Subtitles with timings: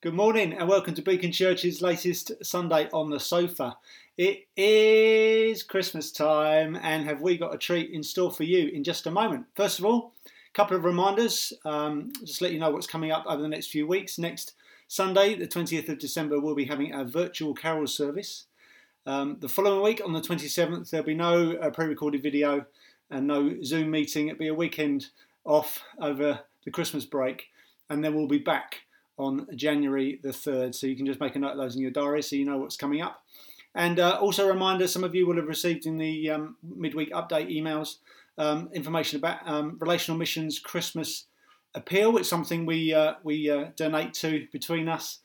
[0.00, 3.76] Good morning and welcome to Beacon Church's latest Sunday on the sofa.
[4.16, 8.84] It is Christmas time and have we got a treat in store for you in
[8.84, 9.46] just a moment.
[9.56, 13.24] First of all, a couple of reminders, um, just let you know what's coming up
[13.26, 14.20] over the next few weeks.
[14.20, 14.54] Next
[14.86, 18.44] Sunday, the 20th of December, we'll be having a virtual carol service.
[19.04, 22.66] Um, the following week, on the 27th, there'll be no uh, pre recorded video
[23.10, 24.28] and no Zoom meeting.
[24.28, 25.08] It'll be a weekend
[25.44, 27.48] off over the Christmas break,
[27.90, 28.82] and then we'll be back
[29.18, 30.74] on January the 3rd.
[30.74, 32.58] So you can just make a note of those in your diary so you know
[32.58, 33.24] what's coming up.
[33.74, 37.12] And uh, also a reminder some of you will have received in the um, midweek
[37.12, 37.96] update emails
[38.38, 41.24] um, information about um, Relational Missions Christmas
[41.74, 42.16] Appeal.
[42.16, 45.18] It's something we, uh, we uh, donate to between us.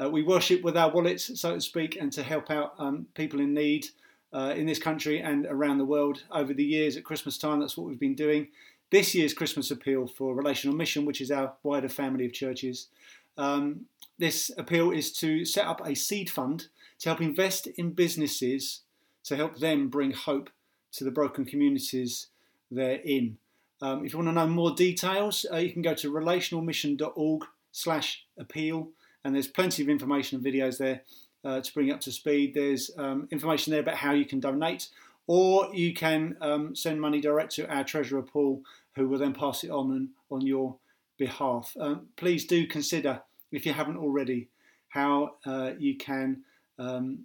[0.00, 3.40] Uh, we worship with our wallets, so to speak, and to help out um, people
[3.40, 3.86] in need
[4.32, 7.60] uh, in this country and around the world over the years at Christmas time.
[7.60, 8.48] That's what we've been doing.
[8.90, 12.88] This year's Christmas appeal for Relational Mission, which is our wider family of churches,
[13.36, 13.86] um,
[14.18, 16.68] this appeal is to set up a seed fund
[17.00, 18.82] to help invest in businesses
[19.24, 20.50] to help them bring hope
[20.92, 22.28] to the broken communities
[22.70, 23.36] they're in.
[23.82, 28.24] Um, if you want to know more details, uh, you can go to relationalmission.org slash
[28.38, 28.88] appeal
[29.24, 31.02] and there's plenty of information and videos there
[31.44, 32.54] uh, to bring you up to speed.
[32.54, 34.88] There's um, information there about how you can donate
[35.26, 38.62] or you can um, send money direct to our treasurer Paul
[38.94, 40.76] who will then pass it on and, on your
[41.18, 41.74] behalf.
[41.80, 43.20] Um, please do consider,
[43.52, 44.48] if you haven't already,
[44.88, 46.42] how uh, you can
[46.78, 47.20] um,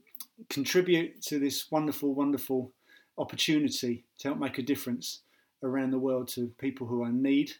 [0.49, 2.71] contribute to this wonderful, wonderful
[3.17, 5.21] opportunity to help make a difference
[5.63, 7.51] around the world to people who are in need.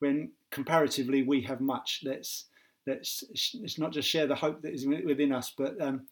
[0.00, 2.46] When comparatively we have much, let's
[2.86, 3.24] let's,
[3.60, 6.02] let's not just share the hope that is within us, but um,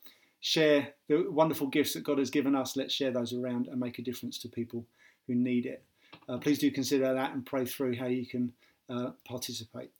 [0.40, 2.76] share the wonderful gifts that God has given us.
[2.76, 4.84] Let's share those around and make a difference to people
[5.26, 5.82] who need it.
[6.28, 8.52] Uh, please do consider that and pray through how you can
[8.88, 9.90] uh, participate.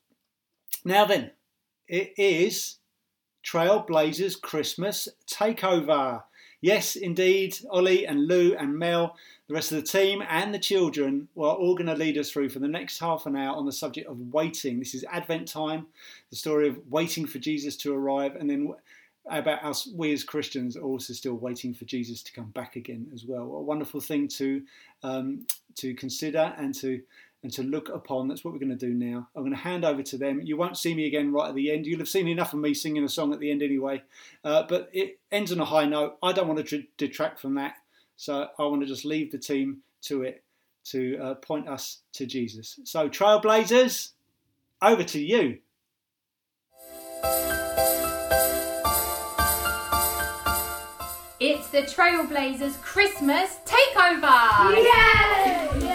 [0.85, 1.31] Now then,
[1.87, 2.77] it is
[3.43, 6.23] Trailblazers Christmas Takeover.
[6.61, 9.17] Yes, indeed, Ollie and Lou and Mel,
[9.49, 12.49] the rest of the team and the children were all going to lead us through
[12.49, 14.79] for the next half an hour on the subject of waiting.
[14.79, 15.87] This is Advent time,
[16.29, 18.73] the story of waiting for Jesus to arrive, and then
[19.29, 23.07] about us, we as Christians, are also still waiting for Jesus to come back again
[23.13, 23.43] as well.
[23.43, 24.61] A wonderful thing to
[25.01, 27.01] um, to consider and to
[27.43, 28.27] and to look upon.
[28.27, 29.27] That's what we're going to do now.
[29.35, 30.41] I'm going to hand over to them.
[30.41, 31.85] You won't see me again right at the end.
[31.85, 34.01] You'll have seen enough of me singing a song at the end anyway.
[34.43, 36.17] Uh, but it ends on a high note.
[36.23, 37.75] I don't want to detract from that.
[38.15, 40.43] So I want to just leave the team to it
[40.85, 42.79] to uh, point us to Jesus.
[42.83, 44.11] So, Trailblazers,
[44.81, 45.59] over to you.
[51.39, 54.75] It's the Trailblazers Christmas Takeover!
[54.75, 55.87] Yay!
[55.87, 55.92] Yay!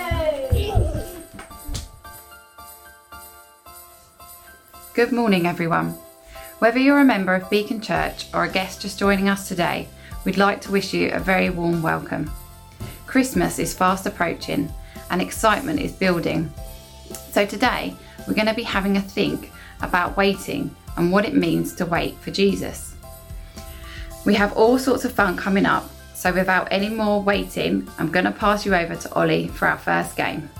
[4.98, 5.90] Good morning, everyone.
[6.58, 9.86] Whether you're a member of Beacon Church or a guest just joining us today,
[10.24, 12.28] we'd like to wish you a very warm welcome.
[13.06, 14.68] Christmas is fast approaching
[15.08, 16.52] and excitement is building.
[17.30, 17.94] So, today
[18.26, 22.18] we're going to be having a think about waiting and what it means to wait
[22.18, 22.96] for Jesus.
[24.26, 28.24] We have all sorts of fun coming up, so without any more waiting, I'm going
[28.24, 30.50] to pass you over to Ollie for our first game.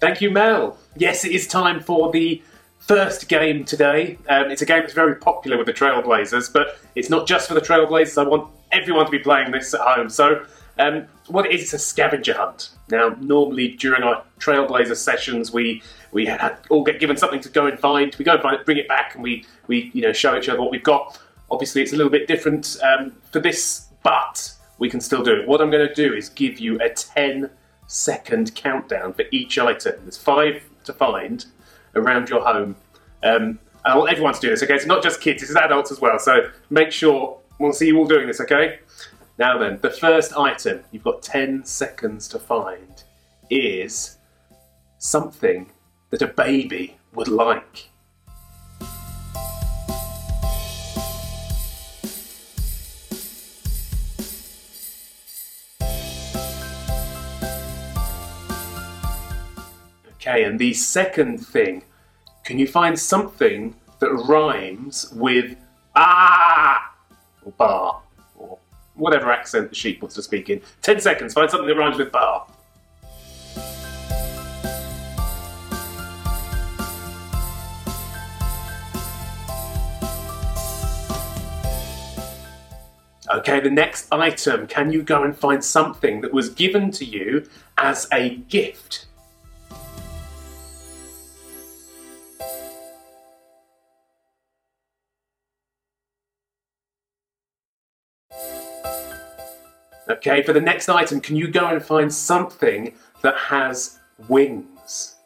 [0.00, 0.78] Thank you, Mel.
[0.96, 2.42] Yes, it is time for the
[2.78, 4.16] first game today.
[4.30, 7.52] Um, it's a game that's very popular with the Trailblazers, but it's not just for
[7.54, 8.16] the Trailblazers.
[8.16, 10.08] I want everyone to be playing this at home.
[10.08, 10.46] So,
[10.78, 12.70] um, what it is, it's a scavenger hunt.
[12.90, 16.30] Now, normally during our Trailblazer sessions, we we
[16.70, 18.16] all get given something to go and find.
[18.18, 20.48] We go and find it, bring it back, and we we you know show each
[20.48, 21.20] other what we've got.
[21.50, 25.46] Obviously, it's a little bit different um, for this, but we can still do it.
[25.46, 27.50] What I'm going to do is give you a 10
[27.90, 29.94] second countdown for each item.
[30.02, 31.44] There's five to find
[31.96, 32.76] around your home.
[33.22, 34.74] Um, I want everyone to do this, okay?
[34.74, 36.18] It's not just kids, is adults as well.
[36.18, 38.78] So make sure we'll see you all doing this, okay?
[39.38, 43.02] Now then, the first item you've got 10 seconds to find
[43.50, 44.18] is
[44.98, 45.70] something
[46.10, 47.88] that a baby would like.
[60.30, 61.82] Okay, and the second thing,
[62.44, 65.56] can you find something that rhymes with
[65.96, 66.94] ah
[67.42, 68.00] or bar
[68.36, 68.56] or
[68.94, 70.62] whatever accent the sheep wants to speak in?
[70.82, 72.46] Ten seconds, find something that rhymes with bar.
[83.34, 84.68] Okay, the next item.
[84.68, 87.48] Can you go and find something that was given to you
[87.78, 89.06] as a gift?
[100.20, 105.16] Okay, for the next item, can you go and find something that has wings?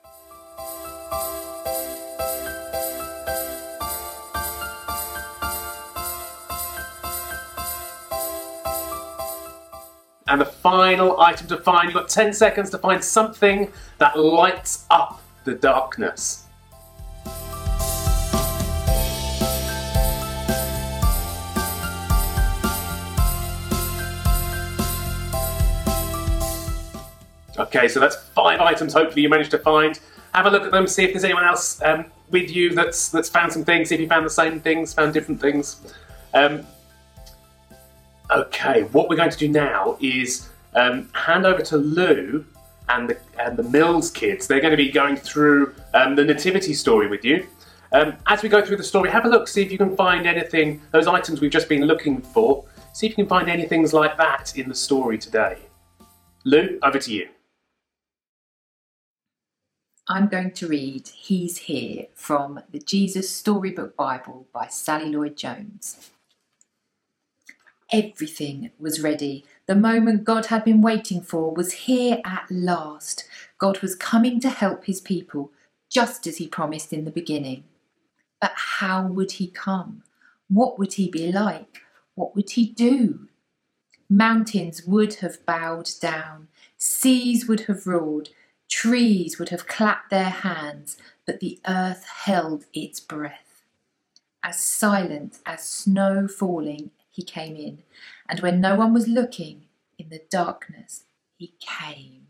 [10.28, 14.86] And the final item to find, you've got 10 seconds to find something that lights
[14.90, 16.43] up the darkness.
[27.74, 28.92] Okay, so that's five items.
[28.92, 29.98] Hopefully, you managed to find.
[30.32, 30.86] Have a look at them.
[30.86, 33.88] See if there's anyone else um, with you that's that's found some things.
[33.88, 35.80] See if you found the same things, found different things.
[36.34, 36.64] Um,
[38.30, 42.44] okay, what we're going to do now is um, hand over to Lou
[42.88, 44.46] and the and the Mills kids.
[44.46, 47.44] They're going to be going through um, the nativity story with you.
[47.90, 49.48] Um, as we go through the story, have a look.
[49.48, 50.80] See if you can find anything.
[50.92, 52.64] Those items we've just been looking for.
[52.92, 55.58] See if you can find any things like that in the story today.
[56.44, 57.33] Lou, over to you.
[60.06, 66.10] I'm going to read He's Here from the Jesus Storybook Bible by Sally Lloyd Jones.
[67.90, 69.46] Everything was ready.
[69.64, 73.26] The moment God had been waiting for was here at last.
[73.56, 75.52] God was coming to help his people,
[75.88, 77.64] just as he promised in the beginning.
[78.42, 80.02] But how would he come?
[80.50, 81.80] What would he be like?
[82.14, 83.28] What would he do?
[84.10, 88.28] Mountains would have bowed down, seas would have roared,
[88.68, 90.96] Trees would have clapped their hands,
[91.26, 93.62] but the earth held its breath.
[94.42, 97.82] As silent as snow falling, he came in,
[98.28, 99.62] and when no one was looking,
[99.98, 101.04] in the darkness,
[101.36, 102.26] he came.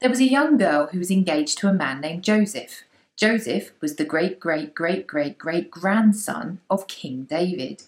[0.00, 2.84] There was a young girl who was engaged to a man named Joseph.
[3.16, 7.84] Joseph was the great great great great great grandson of King David.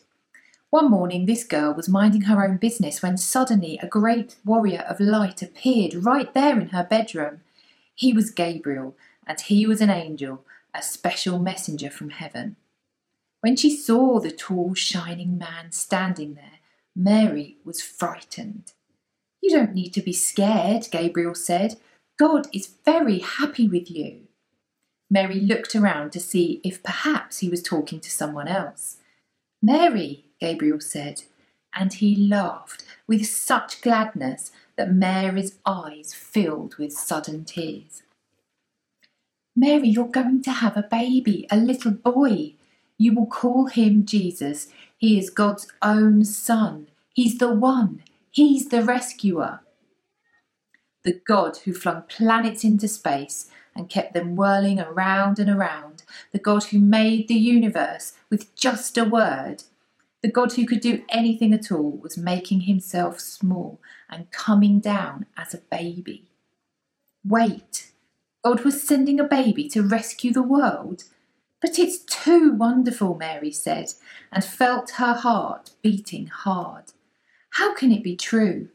[0.77, 5.01] One morning, this girl was minding her own business when suddenly a great warrior of
[5.01, 7.41] light appeared right there in her bedroom.
[7.95, 8.95] He was Gabriel,
[9.27, 10.45] and he was an angel,
[10.75, 12.57] a special messenger from heaven.
[13.41, 16.59] When she saw the tall, shining man standing there,
[16.95, 18.75] Mary was frightened.
[19.41, 21.77] You don't need to be scared, Gabriel said.
[22.19, 24.29] God is very happy with you.
[25.11, 28.99] Mary looked around to see if perhaps he was talking to someone else.
[29.63, 31.23] Mary, Gabriel said,
[31.75, 38.03] and he laughed with such gladness that Mary's eyes filled with sudden tears.
[39.55, 42.55] Mary, you're going to have a baby, a little boy.
[42.99, 44.69] You will call him Jesus.
[44.99, 46.89] He is God's own son.
[47.15, 48.03] He's the one.
[48.31, 49.61] He's the rescuer.
[51.05, 56.03] The God who flung planets into space and kept them whirling around and around.
[56.33, 59.63] The God who made the universe with just a word
[60.27, 63.81] the God who could do anything at all was making himself small
[64.11, 66.25] and coming down as a baby.
[67.25, 67.93] Wait,
[68.43, 71.05] God was sending a baby to rescue the world?
[71.63, 73.93] But it's too wonderful, Mary said,
[74.33, 76.87] and felt her heart beating hard.
[77.51, 78.71] How can it be true?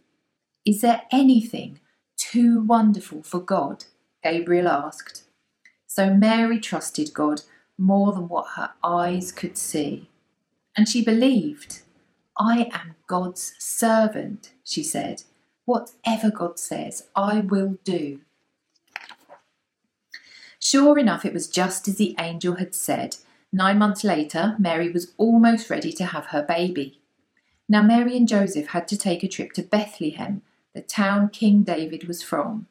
[0.65, 1.81] Is there anything
[2.15, 3.83] too wonderful for God?
[4.23, 5.23] Gabriel asked.
[5.85, 7.41] So Mary trusted God
[7.77, 10.07] more than what her eyes could see.
[10.75, 11.81] And she believed.
[12.37, 15.23] I am God's servant, she said.
[15.65, 18.21] Whatever God says, I will do.
[20.59, 23.17] Sure enough, it was just as the angel had said.
[23.51, 27.01] Nine months later, Mary was almost ready to have her baby.
[27.67, 30.41] Now, Mary and Joseph had to take a trip to Bethlehem,
[30.73, 32.67] the town King David was from.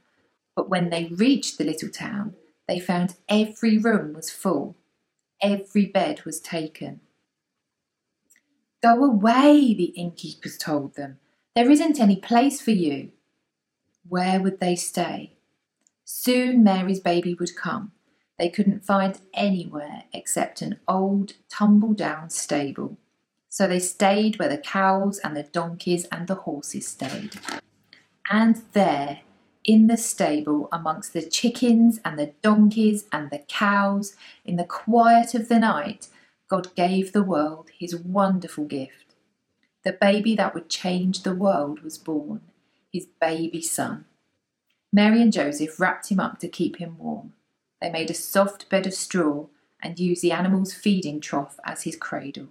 [0.56, 2.34] But when they reached the little town,
[2.66, 4.76] they found every room was full,
[5.42, 7.00] every bed was taken.
[8.82, 11.18] Go away, the innkeepers told them.
[11.54, 13.10] There isn't any place for you.
[14.08, 15.36] Where would they stay?
[16.04, 17.92] Soon Mary's baby would come.
[18.38, 22.96] They couldn't find anywhere except an old, tumble down stable.
[23.50, 27.38] So they stayed where the cows and the donkeys and the horses stayed.
[28.30, 29.20] And there,
[29.64, 35.34] in the stable, amongst the chickens and the donkeys and the cows, in the quiet
[35.34, 36.08] of the night,
[36.50, 39.14] God gave the world his wonderful gift.
[39.84, 42.40] The baby that would change the world was born,
[42.92, 44.04] his baby son.
[44.92, 47.34] Mary and Joseph wrapped him up to keep him warm.
[47.80, 49.46] They made a soft bed of straw
[49.80, 52.48] and used the animal's feeding trough as his cradle.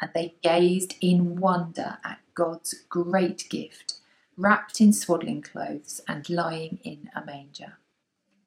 [0.00, 3.94] And they gazed in wonder at God's great gift,
[4.36, 7.78] wrapped in swaddling clothes and lying in a manger.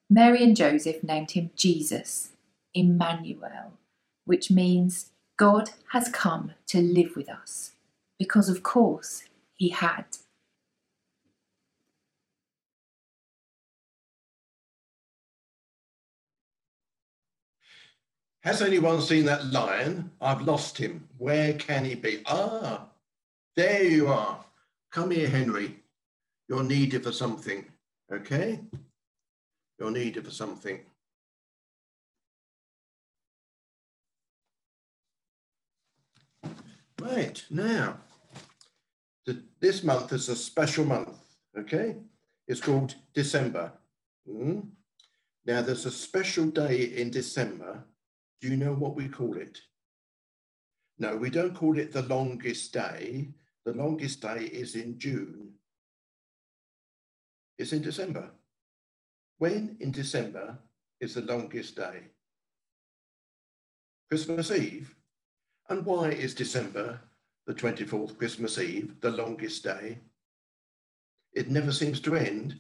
[0.09, 2.29] Mary and Joseph named him Jesus,
[2.75, 3.73] Emmanuel,
[4.25, 7.72] which means God has come to live with us,
[8.18, 9.24] because of course
[9.56, 10.06] he had.
[18.44, 20.12] Has anyone seen that lion?
[20.20, 21.08] I've lost him.
[21.18, 22.22] Where can he be?
[22.25, 22.88] Ah,
[23.56, 24.44] there you are.
[24.92, 25.80] Come here, Henry.
[26.50, 27.65] You're needed for something,
[28.12, 28.60] okay?
[29.80, 30.82] You're needed for something.
[37.03, 37.98] Right, now,
[39.60, 41.17] this month is a special month,
[41.57, 41.98] okay?
[42.48, 43.74] It's called December.
[44.29, 44.67] Mm?
[45.45, 47.83] Now, there's a special day in December
[48.43, 49.57] do you know what we call it?
[51.00, 53.29] No, we don't call it the longest day.
[53.63, 55.53] The longest day is in June.
[57.57, 58.31] It's in December.
[59.38, 60.57] When in December
[61.00, 62.10] is the longest day?
[64.10, 64.93] Christmas Eve.
[65.70, 67.00] And why is December
[67.48, 70.00] the 24th, Christmas Eve, the longest day?
[71.34, 72.60] It never seems to end.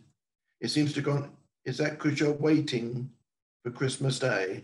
[0.61, 1.31] It seems to go on.
[1.65, 3.09] Is that because you're waiting
[3.63, 4.63] for Christmas Day?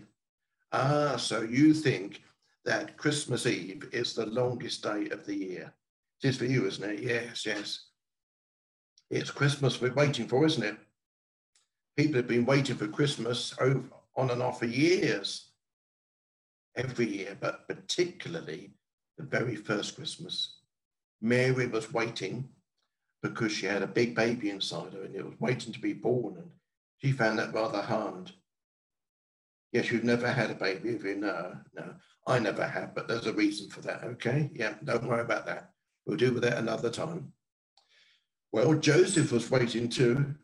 [0.72, 2.22] Ah, so you think
[2.64, 5.72] that Christmas Eve is the longest day of the year.
[6.22, 7.00] It is for you, isn't it?
[7.00, 7.86] Yes, yes.
[9.10, 10.76] It's Christmas we're waiting for, isn't it?
[11.96, 13.82] People have been waiting for Christmas over,
[14.16, 15.49] on and off for years,
[16.76, 18.72] every year, but particularly
[19.18, 20.58] the very first Christmas.
[21.20, 22.48] Mary was waiting
[23.22, 26.36] because she had a big baby inside her and it was waiting to be born,
[26.36, 26.50] and
[26.98, 28.32] she found that rather hard.
[29.72, 31.16] Yes, you've never had a baby, have you?
[31.16, 31.94] No, no.
[32.26, 34.50] I never have, but there's a reason for that, okay?
[34.54, 35.70] Yeah, don't worry about that.
[36.06, 37.32] We'll deal with that another time.
[38.52, 40.34] Well, Joseph was waiting too.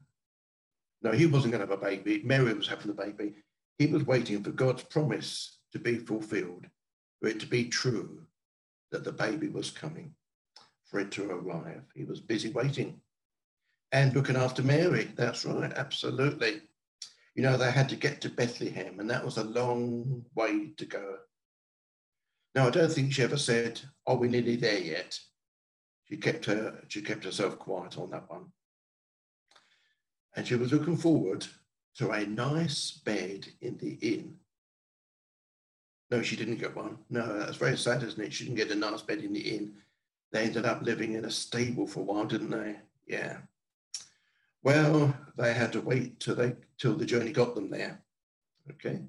[1.03, 2.23] no, he wasn't going to have a baby.
[2.25, 3.35] Mary was having the baby.
[3.79, 6.67] He was waiting for God's promise to be fulfilled,
[7.21, 8.23] for it to be true
[8.91, 10.15] that the baby was coming,
[10.85, 11.83] for it to arrive.
[11.95, 13.01] He was busy waiting
[13.93, 15.11] and looking after Mary.
[15.17, 16.63] That's right, absolutely
[17.37, 20.87] you know, they had to get to Bethlehem, and that was a long way to
[20.87, 21.19] go.
[22.55, 25.21] Now, I don't think she ever said, "Are we nearly there yet?"
[26.05, 28.53] She kept her, she kept herself quiet on that one,
[30.35, 31.47] and she was looking forward
[31.97, 34.39] to a nice bed in the inn.
[36.11, 36.99] No, she didn't get one.
[37.11, 38.33] No, that's very sad, isn't it?
[38.33, 39.75] She didn't get a nice bed in the inn.
[40.33, 42.77] They ended up living in a stable for a while, didn't they?
[43.07, 43.39] Yeah.
[44.63, 48.03] Well, they had to wait till they till the journey got them there.
[48.71, 49.01] Okay.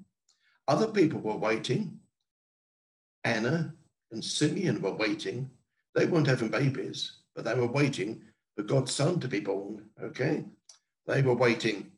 [0.66, 1.98] Other people were waiting.
[3.24, 3.74] Anna
[4.12, 5.50] and Simeon were waiting.
[5.94, 8.22] They weren't having babies, but they were waiting
[8.56, 9.84] for God's son to be born.
[10.02, 10.44] Okay.
[11.06, 11.92] They were waiting.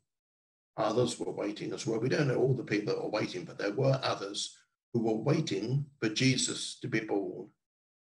[0.76, 2.00] Others were waiting as well.
[2.00, 4.56] We don't know all the people that were waiting, but there were others
[4.92, 7.48] who were waiting for Jesus to be born.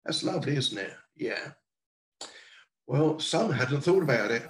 [0.04, 0.94] That's lovely, isn't it?
[1.16, 1.50] Yeah.
[2.86, 4.48] Well, some hadn't thought about it.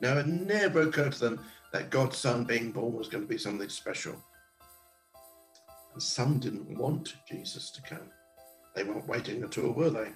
[0.00, 1.40] Now, it never occurred to them
[1.72, 4.14] that God's Son being born was going to be something special.
[5.94, 8.10] And some didn't want Jesus to come.
[8.74, 10.08] They weren't waiting at all, were they?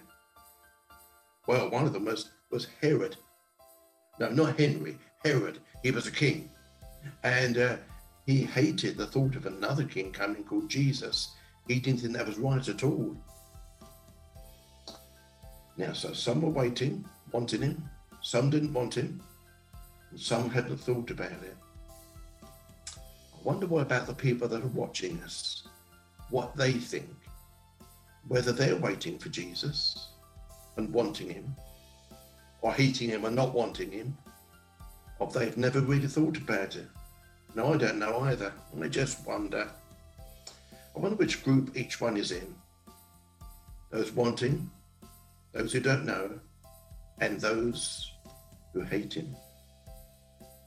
[1.47, 3.17] Well, one of them was, was Herod.
[4.21, 5.61] No, not Henry, Herod.
[5.83, 6.51] He was a king.
[7.23, 7.77] And uh,
[8.27, 11.35] he hated the thought of another king coming called Jesus.
[11.69, 13.15] He didn't think that was right at all.
[15.77, 17.89] Now, so some were waiting, wanting him,
[18.23, 19.23] some didn't want him,
[20.11, 21.57] and some hadn't thought about it.
[22.43, 25.69] I wonder what about the people that are watching us,
[26.31, 27.15] what they think,
[28.27, 30.09] whether they're waiting for Jesus
[30.77, 31.55] and wanting him,
[32.63, 34.17] or hating him and not wanting him,
[35.19, 36.89] or they've never really thought about it.
[37.55, 38.53] No, I don't know either.
[38.83, 39.71] I just wonder.
[40.99, 42.57] I wonder which group each one is in.
[43.93, 44.69] Those wanting,
[45.53, 46.41] those who don't know,
[47.21, 48.11] and those
[48.73, 49.37] who hate him.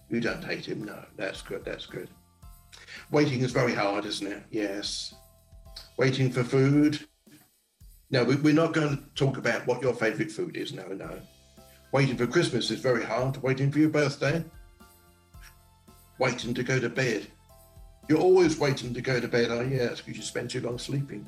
[0.07, 0.85] You don't hate him.
[0.85, 1.65] No, that's good.
[1.65, 2.07] That's good.
[3.11, 4.41] Waiting is very hard, isn't it?
[4.51, 5.13] Yes.
[5.97, 7.05] Waiting for food.
[8.09, 10.71] No, we, are not going to talk about what your favourite food is.
[10.71, 11.19] No, no.
[11.91, 13.35] Waiting for Christmas is very hard.
[13.43, 14.45] Waiting for your birthday.
[16.19, 17.27] Waiting to go to bed.
[18.11, 19.77] You're always waiting to go to bed, oh you?
[19.77, 21.25] Yes, because you spend too long sleeping.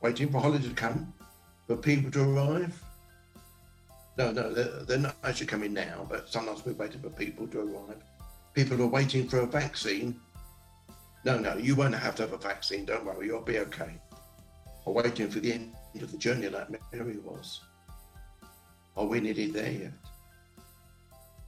[0.00, 1.12] Waiting for holiday to come,
[1.66, 2.80] for people to arrive.
[4.16, 7.62] No, no, they're, they're not actually coming now, but sometimes we're waiting for people to
[7.62, 8.04] arrive.
[8.54, 10.20] People are waiting for a vaccine.
[11.24, 12.84] No, no, you won't have to have a vaccine.
[12.84, 14.00] Don't worry, you'll be okay.
[14.84, 17.62] Or waiting for the end of the journey like Mary was.
[18.96, 19.92] Are we nearly there yet?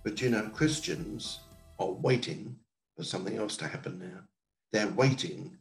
[0.02, 1.38] But you know, Christians
[1.78, 2.56] are waiting
[2.96, 4.32] for something else to happen now.
[4.73, 5.59] They're waiting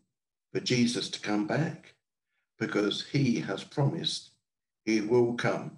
[0.54, 1.94] for Jesus to come back
[2.60, 4.32] because he has promised
[4.86, 5.78] he will come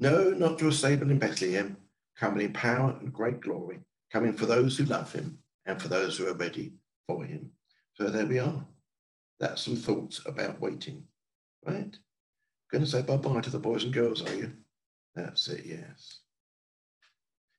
[0.00, 1.76] no, not to a stable in Bethlehem,
[2.16, 3.80] coming in power and great glory,
[4.12, 6.72] coming for those who love him and for those who are ready
[7.06, 7.50] for him.
[7.94, 8.64] So there we are.
[9.40, 11.04] That's some thoughts about waiting,
[11.66, 11.96] right?
[12.70, 14.52] Going to say bye bye to the boys and girls, are you?
[15.14, 16.20] That's it, yes.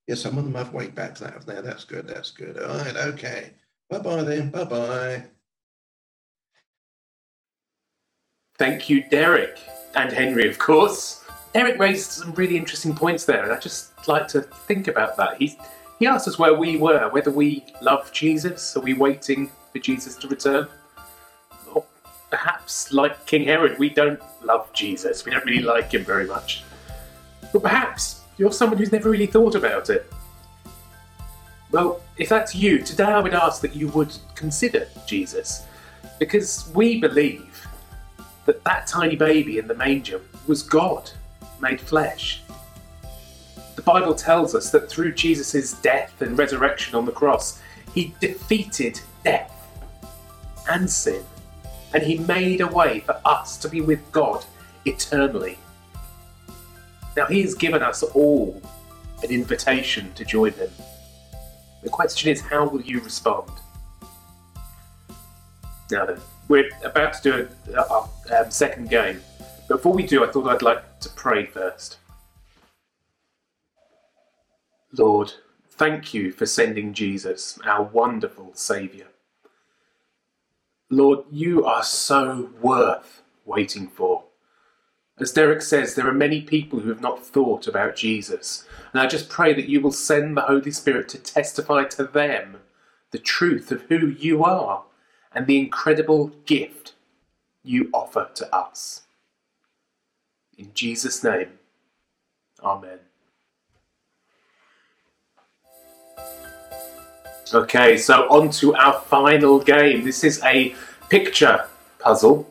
[0.07, 1.61] Yes, some of them have wait back that there.
[1.61, 2.07] That's good.
[2.07, 2.57] That's good.
[2.57, 3.51] All right, okay.
[3.89, 4.49] Bye bye then.
[4.51, 5.23] Bye bye.
[8.57, 9.57] Thank you, Derek
[9.95, 11.25] and Henry, of course.
[11.53, 15.37] Derek raised some really interesting points there, and I just like to think about that.
[15.37, 15.57] He
[15.97, 20.15] he asked us where we were, whether we love Jesus, are we waiting for Jesus
[20.17, 20.67] to return?
[21.73, 21.83] Or
[22.29, 25.25] perhaps, like King Herod, we don't love Jesus.
[25.25, 26.63] We don't really like him very much.
[27.51, 30.11] But perhaps you're someone who's never really thought about it.
[31.71, 35.65] Well, if that's you, today I would ask that you would consider Jesus,
[36.19, 37.65] because we believe
[38.45, 41.09] that that tiny baby in the manger was God
[41.61, 42.41] made flesh.
[43.75, 47.61] The Bible tells us that through Jesus' death and resurrection on the cross,
[47.95, 49.55] he defeated death
[50.69, 51.23] and sin,
[51.93, 54.43] and he made a way for us to be with God
[54.83, 55.57] eternally.
[57.15, 58.61] Now, he has given us all
[59.23, 60.69] an invitation to join him.
[61.81, 63.49] The question is, how will you respond?
[65.91, 69.21] Now then, we're about to do our um, second game.
[69.67, 71.97] Before we do, I thought I'd like to pray first.
[74.97, 75.33] Lord,
[75.69, 79.07] thank you for sending Jesus, our wonderful Saviour.
[80.89, 84.23] Lord, you are so worth waiting for.
[85.19, 89.07] As Derek says, there are many people who have not thought about Jesus, and I
[89.07, 92.61] just pray that you will send the Holy Spirit to testify to them
[93.11, 94.83] the truth of who you are
[95.33, 96.93] and the incredible gift
[97.63, 99.03] you offer to us.
[100.57, 101.59] In Jesus' name,
[102.63, 102.99] Amen.
[107.53, 110.03] Okay, so on to our final game.
[110.03, 110.75] This is a
[111.09, 112.47] picture puzzle.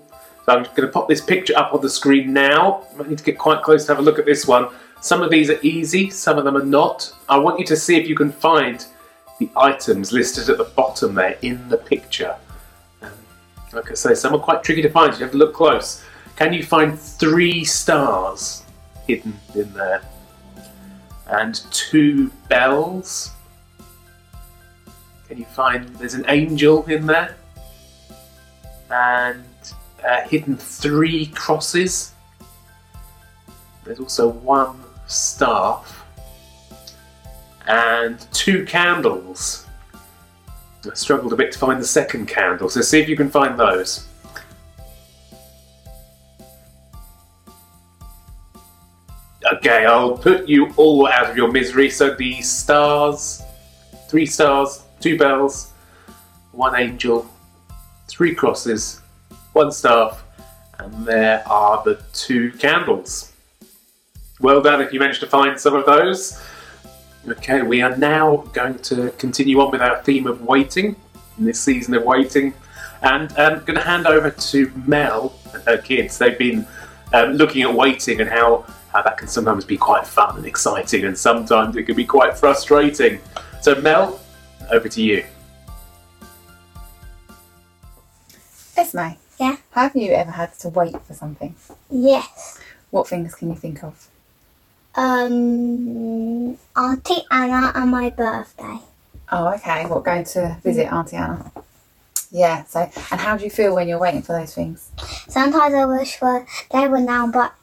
[0.51, 2.85] I'm going to pop this picture up on the screen now.
[2.99, 4.69] I need to get quite close to have a look at this one.
[5.01, 7.13] Some of these are easy, some of them are not.
[7.29, 8.85] I want you to see if you can find
[9.39, 12.35] the items listed at the bottom there in the picture.
[13.03, 13.13] Um,
[13.73, 16.05] like I say, some are quite tricky to find, you have to look close.
[16.37, 18.65] Can you find three stars
[19.07, 20.03] hidden in there?
[21.29, 23.33] And two bells?
[25.29, 27.37] Can you find there's an angel in there?
[28.91, 29.45] And
[30.09, 32.13] uh, hidden three crosses.
[33.85, 36.05] There's also one staff
[37.67, 39.67] and two candles.
[40.91, 43.59] I struggled a bit to find the second candle, so see if you can find
[43.59, 44.07] those.
[49.53, 51.91] Okay, I'll put you all out of your misery.
[51.91, 53.43] So the stars,
[54.09, 55.73] three stars, two bells,
[56.53, 57.27] one angel,
[58.09, 59.01] three crosses,
[59.59, 60.23] one staff,
[60.79, 63.33] and there are the two candles.
[64.39, 66.41] Well done if you managed to find some of those.
[67.27, 70.95] Okay, we are now going to continue on with our theme of waiting
[71.39, 72.55] in this season of waiting,
[73.03, 76.17] and I'm going to hand over to Mel and her kids.
[76.19, 76.65] They've been
[77.13, 81.05] um, looking at waiting and how, how that can sometimes be quite fun and exciting,
[81.05, 83.19] and sometimes it can be quite frustrating.
[83.61, 84.21] So, Mel,
[84.71, 85.25] over to you.
[88.77, 89.57] Esme, Yeah.
[89.73, 91.55] have you ever had to wait for something?
[91.91, 92.59] Yes.
[92.91, 94.09] What things can you think of?
[94.95, 98.79] Um, Auntie Anna and my birthday.
[99.31, 99.87] Oh, okay.
[99.87, 101.53] What, going to visit Auntie Anna?
[102.31, 104.91] Yeah, so, and how do you feel when you're waiting for those things?
[105.29, 107.55] Sometimes I wish for they were now, but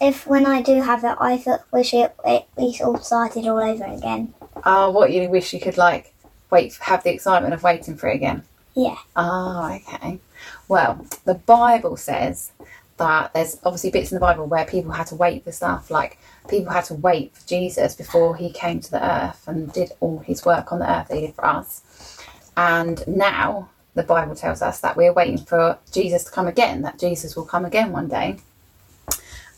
[0.00, 3.58] if when I do have it, I feel, wish it, it we all started all
[3.58, 4.34] over again.
[4.64, 6.12] Oh, what, you wish you could, like,
[6.50, 8.42] wait, have the excitement of waiting for it again?
[8.74, 8.96] Yeah.
[9.14, 10.18] Oh, okay.
[10.68, 12.52] Well, the Bible says
[12.96, 16.18] that there's obviously bits in the Bible where people had to wait for stuff, like
[16.48, 20.18] people had to wait for Jesus before he came to the earth and did all
[20.20, 22.18] his work on the earth that he did for us.
[22.56, 26.98] And now the Bible tells us that we're waiting for Jesus to come again, that
[26.98, 28.38] Jesus will come again one day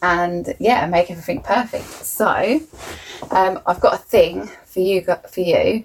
[0.03, 1.87] and yeah, make everything perfect.
[1.87, 2.61] So
[3.31, 5.85] um, I've got a thing for you for you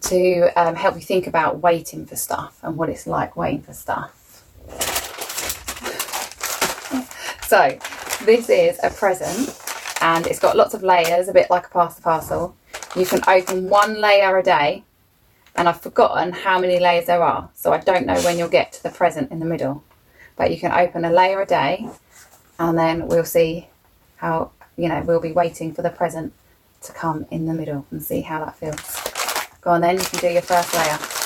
[0.00, 3.72] to um, help you think about waiting for stuff and what it's like waiting for
[3.72, 4.17] stuff.
[7.48, 7.78] So,
[8.26, 9.58] this is a present
[10.02, 12.54] and it's got lots of layers, a bit like a pasta parcel.
[12.94, 14.84] You can open one layer a day,
[15.56, 18.72] and I've forgotten how many layers there are, so I don't know when you'll get
[18.74, 19.82] to the present in the middle.
[20.36, 21.88] But you can open a layer a day,
[22.58, 23.68] and then we'll see
[24.16, 26.34] how, you know, we'll be waiting for the present
[26.82, 29.56] to come in the middle and see how that feels.
[29.62, 31.17] Go on then, you can do your first layer.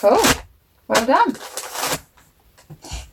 [0.00, 0.22] Cool.
[0.86, 1.34] Well done.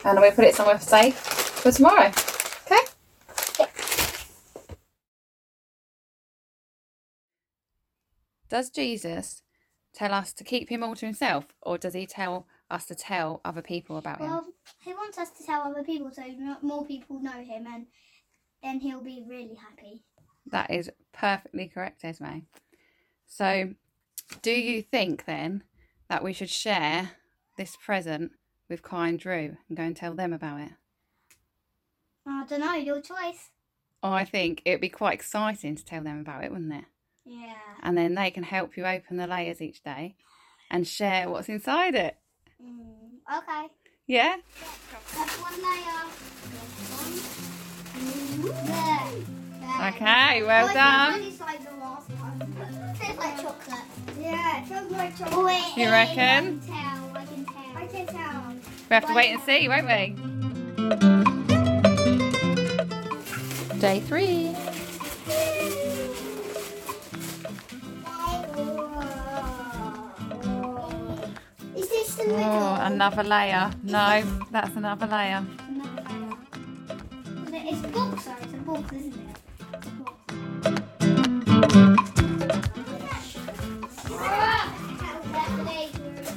[0.04, 2.12] And we put it somewhere safe for tomorrow.
[2.66, 2.86] Okay.
[8.50, 9.42] Does Jesus
[9.96, 13.42] tell us to keep him all to himself, or does he tell us to tell
[13.44, 14.30] other people about him?
[14.30, 14.46] Well,
[14.84, 16.24] he wants us to tell other people so
[16.62, 17.88] more people know him and
[18.62, 20.04] then he'll be really happy.
[20.46, 22.42] That is perfectly correct, Esme.
[23.26, 23.74] So,
[24.44, 25.64] do you think then
[26.10, 27.12] that we should share
[27.58, 28.32] this present
[28.70, 30.72] with Kai and Drew and go and tell them about it?
[32.28, 33.50] I don't know, your choice.
[34.02, 36.86] Oh, I think it would be quite exciting to tell them about it, wouldn't it?
[37.26, 37.54] Yeah.
[37.82, 40.16] And then they can help you open the layers each day
[40.70, 42.18] and share what's inside it.
[42.64, 43.68] Mm, okay.
[44.08, 44.36] Yeah?
[45.16, 46.06] That's one layer.
[46.92, 48.66] One.
[48.66, 49.10] There.
[49.60, 49.88] There.
[49.90, 51.22] Okay, well Oh, done.
[54.26, 55.34] Yeah, it feels like chocolate.
[55.38, 56.18] Oh, wait, You reckon?
[56.18, 57.12] I can tell.
[57.16, 57.78] I can tell.
[57.78, 58.54] I can tell.
[58.90, 60.16] We have to wait and see, won't we?
[63.80, 64.56] Day three.
[71.76, 72.44] Is this the middle?
[72.44, 73.70] Oh, another layer.
[73.84, 75.46] No, that's another layer.
[77.54, 78.36] It's a box, though.
[78.42, 79.25] It's a box, isn't it?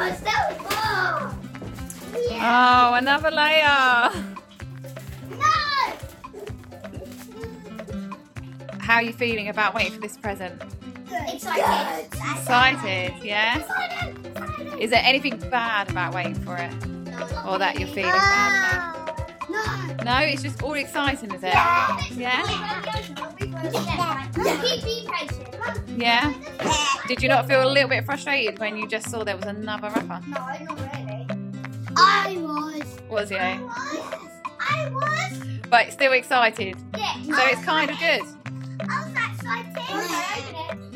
[0.00, 0.32] Oh, it's still
[0.64, 2.30] full.
[2.30, 2.90] Yeah.
[2.90, 4.10] Oh, another layer.
[5.36, 5.44] No!
[8.78, 10.62] How are you feeling about waiting for this present?
[11.28, 12.06] Excited.
[12.34, 13.58] Excited, yeah?
[13.58, 14.26] Excited.
[14.26, 14.80] Excited.
[14.80, 16.72] Is there anything bad about waiting for it?
[17.46, 19.96] Or that you're feeling bad No.
[20.04, 21.52] No, it's just all exciting, is it?
[21.52, 22.00] Yeah.
[22.12, 22.46] Yeah?
[24.62, 26.00] Keep being patient.
[26.00, 26.32] Yeah?
[27.10, 29.88] Did you not feel a little bit frustrated when you just saw there was another
[29.88, 30.20] wrapper?
[30.28, 31.26] No, not really.
[31.96, 33.00] I was.
[33.10, 33.36] Was you?
[33.36, 33.60] Yes,
[34.60, 35.58] I was.
[35.68, 36.76] But still excited.
[36.96, 37.14] Yeah.
[37.22, 38.20] So it's kind of good.
[38.88, 39.74] I was excited.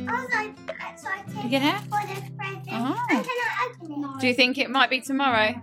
[0.09, 0.55] I was like
[0.93, 1.51] excited.
[1.51, 1.81] Yeah?
[1.81, 2.69] For this present.
[2.71, 3.07] Oh.
[3.09, 4.21] I cannot open it.
[4.21, 5.61] Do you think it might be tomorrow?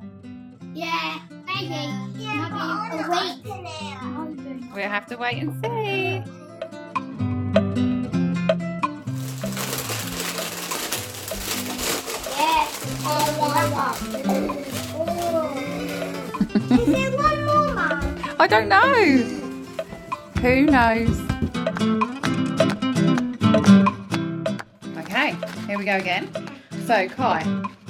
[0.73, 1.69] Yeah, maybe.
[2.19, 4.71] Yeah, maybe a week.
[4.75, 6.40] We'll have to wait and see.
[18.41, 18.95] I don't know.
[20.41, 21.15] Who knows?
[24.97, 25.35] Okay,
[25.67, 26.27] here we go again.
[26.87, 27.43] So, Kai,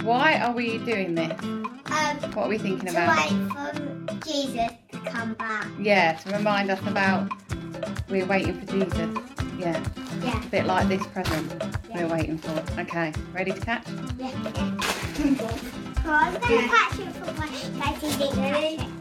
[0.04, 1.42] why are we doing this?
[1.42, 3.16] Um, What are we thinking to about?
[3.16, 5.68] wait for Jesus to come back.
[5.80, 7.32] Yeah, to remind us about
[8.10, 9.10] we're waiting for Jesus.
[9.58, 9.82] Yeah,
[10.22, 10.38] Yeah.
[10.38, 11.64] a bit like this present
[11.96, 12.62] we're waiting for.
[12.82, 13.88] Okay, ready to catch?
[14.20, 14.32] Yeah.
[16.04, 17.48] Oh, I'm gonna catch it for my
[17.80, 18.04] guys.
[18.38, 18.76] Ready?
[18.78, 19.01] Go to it,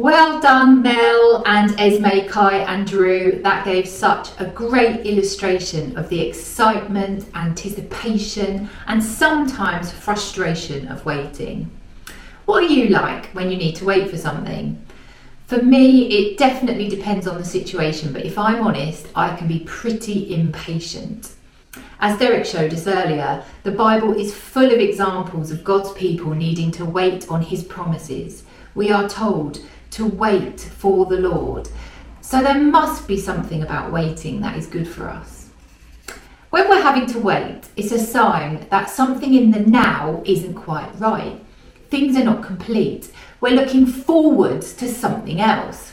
[0.00, 3.38] Well done, Mel and Esme, Kai and Drew.
[3.42, 11.70] That gave such a great illustration of the excitement, anticipation, and sometimes frustration of waiting.
[12.46, 14.82] What are you like when you need to wait for something?
[15.48, 19.66] For me, it definitely depends on the situation, but if I'm honest, I can be
[19.66, 21.34] pretty impatient.
[22.00, 26.70] As Derek showed us earlier, the Bible is full of examples of God's people needing
[26.70, 28.44] to wait on His promises.
[28.74, 29.60] We are told
[29.90, 31.68] to wait for the Lord.
[32.20, 35.50] So there must be something about waiting that is good for us.
[36.50, 40.90] When we're having to wait, it's a sign that something in the now isn't quite
[40.98, 41.40] right.
[41.90, 43.10] Things are not complete.
[43.40, 45.92] We're looking forward to something else.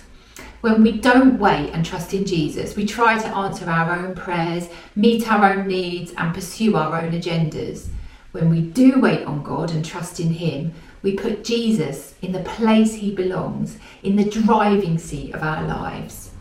[0.61, 4.67] When we don't wait and trust in Jesus, we try to answer our own prayers,
[4.95, 7.89] meet our own needs, and pursue our own agendas.
[8.31, 12.39] When we do wait on God and trust in Him, We put Jesus in the
[12.39, 16.31] place he belongs, in the driving seat of our lives.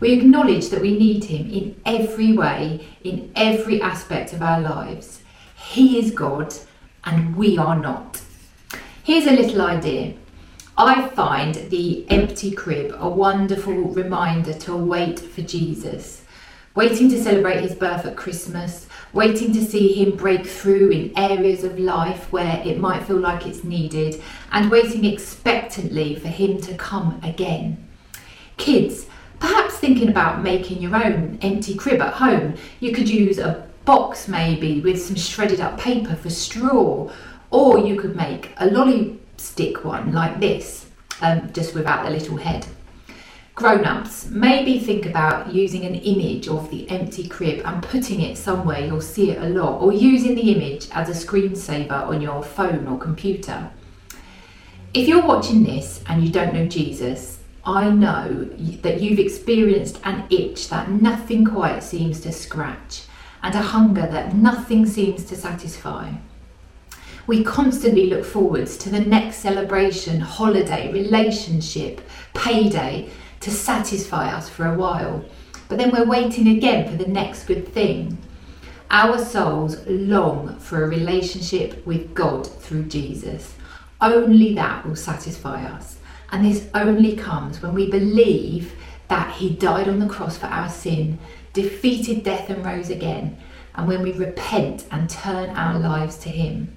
[0.00, 5.22] We acknowledge that we need him in every way, in every aspect of our lives.
[5.56, 6.54] He is God
[7.04, 8.20] and we are not.
[9.02, 10.14] Here's a little idea.
[10.76, 16.22] I find the empty crib a wonderful reminder to wait for Jesus,
[16.76, 21.64] waiting to celebrate his birth at Christmas, waiting to see him break through in areas
[21.64, 26.74] of life where it might feel like it's needed, and waiting expectantly for him to
[26.74, 27.88] come again.
[28.56, 29.06] Kids,
[29.40, 34.28] perhaps thinking about making your own empty crib at home, you could use a box
[34.28, 37.10] maybe with some shredded up paper for straw,
[37.50, 40.86] or you could make a lolly stick one like this,
[41.22, 42.66] um, just without the little head.
[43.58, 48.38] Grown ups, maybe think about using an image of the empty crib and putting it
[48.38, 52.40] somewhere you'll see it a lot, or using the image as a screensaver on your
[52.40, 53.68] phone or computer.
[54.94, 58.44] If you're watching this and you don't know Jesus, I know
[58.82, 63.06] that you've experienced an itch that nothing quite seems to scratch,
[63.42, 66.12] and a hunger that nothing seems to satisfy.
[67.26, 74.66] We constantly look forwards to the next celebration, holiday, relationship, payday to satisfy us for
[74.66, 75.24] a while.
[75.68, 78.18] But then we're waiting again for the next good thing.
[78.90, 83.54] Our souls long for a relationship with God through Jesus.
[84.00, 85.98] Only that will satisfy us.
[86.30, 88.74] And this only comes when we believe
[89.08, 91.18] that He died on the cross for our sin,
[91.52, 93.38] defeated death and rose again,
[93.74, 96.74] and when we repent and turn our lives to Him.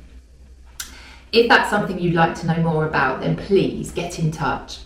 [1.32, 4.80] If that's something you'd like to know more about, then please get in touch.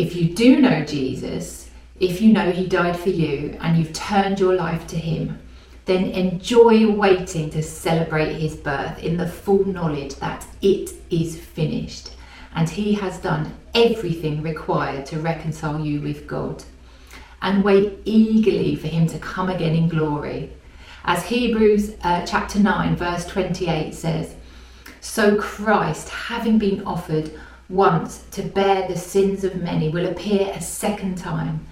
[0.00, 4.40] If you do know Jesus, if you know He died for you and you've turned
[4.40, 5.38] your life to Him,
[5.84, 12.12] then enjoy waiting to celebrate His birth in the full knowledge that it is finished
[12.54, 16.64] and He has done everything required to reconcile you with God.
[17.42, 20.50] And wait eagerly for Him to come again in glory.
[21.04, 24.34] As Hebrews uh, chapter 9, verse 28 says,
[25.02, 27.38] So Christ, having been offered
[27.70, 31.66] once to bear the sins of many, will appear a second time,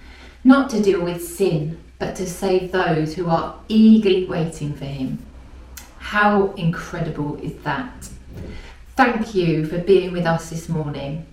[0.44, 5.18] not to deal with sin, but to save those who are eagerly waiting for him.
[5.98, 8.08] How incredible is that?
[8.96, 11.26] Thank you for being with us this morning.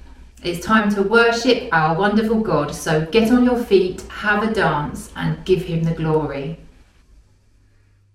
[0.43, 5.12] It's time to worship our wonderful God, so get on your feet, have a dance,
[5.15, 6.60] and give him the glory.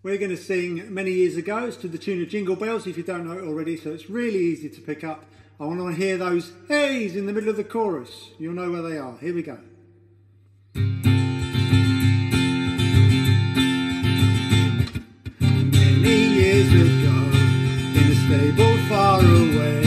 [0.02, 1.66] We're going to sing many years ago.
[1.66, 4.08] It's to the tune of Jingle Bells if you don't know it already, so it's
[4.08, 5.24] really easy to pick up.
[5.60, 8.30] I want to hear those heys in the middle of the chorus.
[8.38, 9.18] You'll know where they are.
[9.18, 9.58] Here we go.
[15.38, 17.16] Many years ago,
[17.92, 19.82] in a stable far away,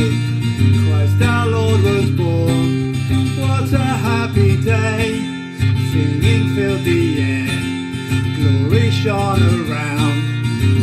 [0.86, 2.94] Christ our Lord was born.
[3.42, 5.18] What a happy day!
[5.92, 10.22] Singing filled the air, glory shone around.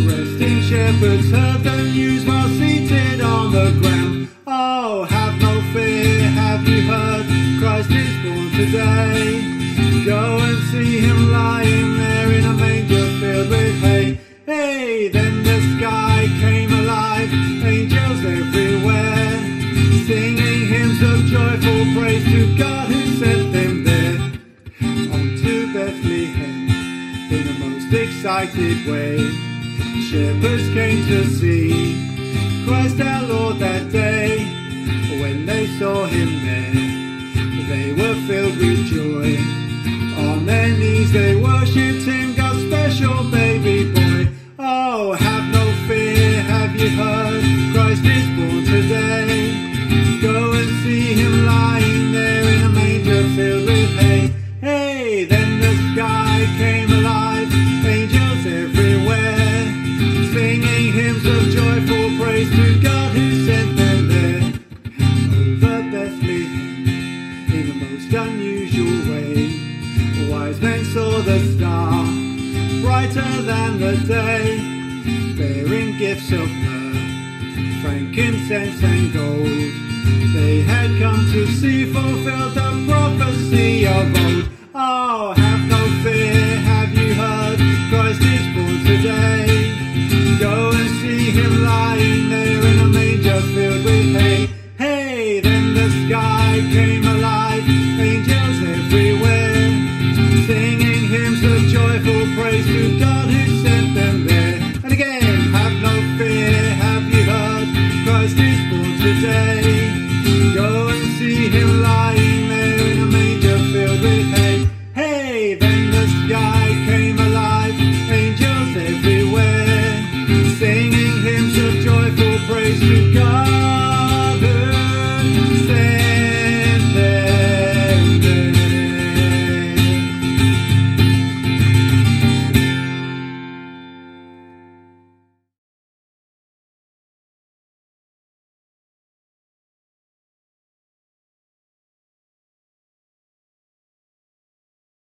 [0.08, 3.99] Resting shepherds heard the news while seated on the ground.
[8.60, 10.04] Today.
[10.04, 14.20] Go and see him lying there in a manger filled with hay.
[14.44, 17.30] Hey, then the sky came alive,
[17.64, 19.38] angels everywhere,
[20.06, 24.18] singing hymns of joyful praise to God who sent them there.
[25.14, 26.68] On to Bethlehem
[27.36, 29.16] in a most excited way.
[30.08, 34.09] Shepherds came to see Christ our Lord that day.
[73.00, 74.58] Brighter than the day,
[75.36, 79.46] bearing gifts of myrrh, frankincense and gold.
[80.34, 84.39] They had come to see fulfilled the prophecy of old.